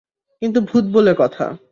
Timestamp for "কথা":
1.13-1.45